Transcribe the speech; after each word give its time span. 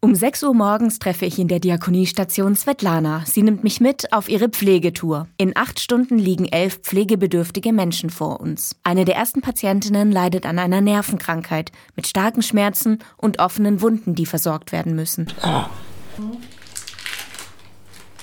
Um 0.00 0.14
6 0.14 0.44
Uhr 0.44 0.54
morgens 0.54 1.00
treffe 1.00 1.26
ich 1.26 1.40
in 1.40 1.48
der 1.48 1.58
Diakoniestation 1.58 2.54
Svetlana. 2.54 3.24
Sie 3.26 3.42
nimmt 3.42 3.64
mich 3.64 3.80
mit 3.80 4.12
auf 4.12 4.28
ihre 4.28 4.48
Pflegetour. 4.48 5.26
In 5.38 5.56
acht 5.56 5.80
Stunden 5.80 6.18
liegen 6.18 6.44
elf 6.44 6.76
pflegebedürftige 6.82 7.72
Menschen 7.72 8.08
vor 8.08 8.38
uns. 8.38 8.76
Eine 8.84 9.04
der 9.04 9.16
ersten 9.16 9.40
Patientinnen 9.40 10.12
leidet 10.12 10.46
an 10.46 10.60
einer 10.60 10.80
Nervenkrankheit 10.80 11.72
mit 11.96 12.06
starken 12.06 12.42
Schmerzen 12.42 13.00
und 13.16 13.40
offenen 13.40 13.82
Wunden, 13.82 14.14
die 14.14 14.26
versorgt 14.26 14.70
werden 14.70 14.94
müssen. 14.94 15.26
Ah. 15.42 15.68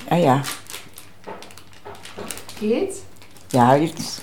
Ah 0.10 0.16
ja. 0.16 0.44
Geht's? 2.57 3.04
Ja, 3.52 3.76
jetzt. 3.76 4.21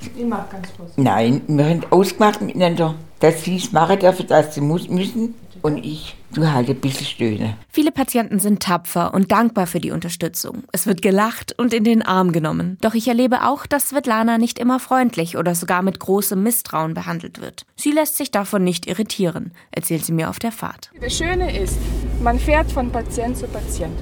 Ich 0.00 0.24
mach 0.24 0.48
ganz 0.48 0.68
kurz. 0.74 0.92
Nein, 0.96 1.42
wir 1.46 1.66
haben 1.66 1.82
ausgemacht 1.90 2.40
miteinander, 2.40 2.94
dass 3.20 3.44
sie 3.44 3.56
es 3.56 3.70
machen 3.70 3.98
dürfen, 3.98 4.26
dass 4.28 4.54
sie 4.54 4.62
muss, 4.62 4.88
müssen 4.88 5.34
und 5.64 5.78
ich 5.82 6.14
tu 6.34 6.46
halt 6.46 6.68
ein 6.68 6.78
bisschen 6.78 7.06
stöhne. 7.06 7.56
Viele 7.70 7.90
Patienten 7.90 8.38
sind 8.38 8.62
tapfer 8.62 9.14
und 9.14 9.32
dankbar 9.32 9.66
für 9.66 9.80
die 9.80 9.92
Unterstützung. 9.92 10.64
Es 10.72 10.86
wird 10.86 11.00
gelacht 11.00 11.58
und 11.58 11.72
in 11.72 11.84
den 11.84 12.02
Arm 12.02 12.32
genommen. 12.32 12.76
Doch 12.82 12.92
ich 12.92 13.08
erlebe 13.08 13.46
auch, 13.48 13.64
dass 13.64 13.88
Svetlana 13.88 14.36
nicht 14.36 14.58
immer 14.58 14.78
freundlich 14.78 15.38
oder 15.38 15.54
sogar 15.54 15.80
mit 15.80 15.98
großem 16.00 16.42
Misstrauen 16.42 16.92
behandelt 16.92 17.40
wird. 17.40 17.64
Sie 17.76 17.92
lässt 17.92 18.18
sich 18.18 18.30
davon 18.30 18.62
nicht 18.62 18.86
irritieren, 18.86 19.52
erzählt 19.70 20.04
sie 20.04 20.12
mir 20.12 20.28
auf 20.28 20.38
der 20.38 20.52
Fahrt. 20.52 20.90
Das 21.00 21.16
Schöne 21.16 21.58
ist, 21.58 21.78
man 22.22 22.38
fährt 22.38 22.70
von 22.70 22.92
Patient 22.92 23.38
zu 23.38 23.46
Patient. 23.46 23.98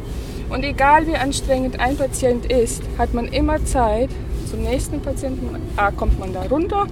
Und 0.49 0.65
egal 0.65 1.07
wie 1.07 1.15
anstrengend 1.15 1.79
ein 1.79 1.97
Patient 1.97 2.45
ist, 2.47 2.83
hat 2.99 3.15
man 3.15 3.27
immer 3.27 3.65
Zeit 3.65 4.11
zum 4.51 4.65
nächsten 4.65 5.01
Patienten. 5.01 5.57
A, 5.77 5.93
kommt 5.93 6.19
man 6.19 6.33
da 6.33 6.43
runter, 6.43 6.89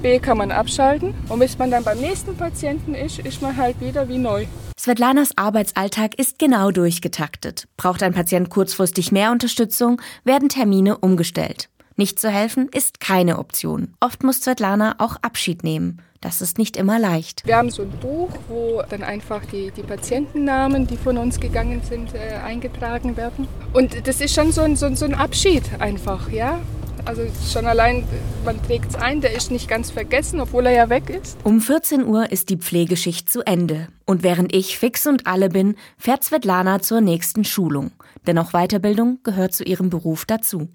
B, 0.00 0.18
kann 0.18 0.38
man 0.38 0.50
abschalten. 0.50 1.14
Und 1.28 1.38
bis 1.38 1.58
man 1.58 1.70
dann 1.70 1.84
beim 1.84 1.98
nächsten 1.98 2.36
Patienten 2.36 2.94
ist, 2.94 3.18
ist 3.18 3.42
man 3.42 3.56
halt 3.56 3.80
wieder 3.80 4.08
wie 4.08 4.18
neu. 4.18 4.46
Svetlanas 4.78 5.36
Arbeitsalltag 5.36 6.18
ist 6.18 6.38
genau 6.38 6.70
durchgetaktet. 6.70 7.68
Braucht 7.76 8.02
ein 8.02 8.14
Patient 8.14 8.48
kurzfristig 8.48 9.12
mehr 9.12 9.30
Unterstützung, 9.30 10.00
werden 10.24 10.48
Termine 10.48 10.98
umgestellt. 10.98 11.68
Nicht 11.96 12.18
zu 12.18 12.30
helfen 12.30 12.68
ist 12.74 12.98
keine 12.98 13.38
Option. 13.38 13.92
Oft 14.00 14.22
muss 14.22 14.40
Svetlana 14.40 14.94
auch 14.98 15.16
Abschied 15.20 15.64
nehmen. 15.64 16.00
Das 16.22 16.40
ist 16.42 16.58
nicht 16.58 16.76
immer 16.76 16.98
leicht. 16.98 17.46
Wir 17.46 17.56
haben 17.56 17.70
so 17.70 17.82
ein 17.82 17.90
Buch, 17.90 18.30
wo 18.48 18.82
dann 18.88 19.02
einfach 19.02 19.44
die, 19.46 19.70
die 19.70 19.82
Patientennamen, 19.82 20.86
die 20.86 20.96
von 20.96 21.18
uns 21.18 21.40
gegangen 21.40 21.82
sind, 21.82 22.14
äh, 22.14 22.36
eingetragen 22.44 23.16
werden. 23.16 23.48
Und 23.72 24.06
das 24.06 24.20
ist 24.20 24.34
schon 24.34 24.52
so 24.52 24.62
ein, 24.62 24.76
so, 24.76 24.94
so 24.94 25.06
ein 25.06 25.14
Abschied 25.14 25.62
einfach, 25.78 26.30
ja. 26.30 26.58
Also 27.04 27.22
schon 27.52 27.66
allein, 27.66 28.04
man 28.44 28.62
trägt 28.62 28.90
es 28.90 28.94
ein, 28.96 29.20
der 29.20 29.34
ist 29.34 29.50
nicht 29.50 29.68
ganz 29.68 29.90
vergessen, 29.90 30.40
obwohl 30.40 30.66
er 30.66 30.72
ja 30.72 30.88
weg 30.88 31.10
ist. 31.10 31.36
Um 31.44 31.60
14 31.60 32.06
Uhr 32.06 32.32
ist 32.32 32.48
die 32.48 32.56
Pflegeschicht 32.56 33.28
zu 33.28 33.42
Ende. 33.42 33.88
Und 34.06 34.22
während 34.22 34.54
ich 34.54 34.78
fix 34.78 35.06
und 35.06 35.26
alle 35.26 35.50
bin, 35.50 35.76
fährt 35.98 36.24
Svetlana 36.24 36.80
zur 36.80 37.00
nächsten 37.00 37.44
Schulung. 37.44 37.90
Denn 38.26 38.38
auch 38.38 38.52
Weiterbildung 38.52 39.20
gehört 39.22 39.52
zu 39.52 39.64
ihrem 39.64 39.90
Beruf 39.90 40.24
dazu. 40.24 40.70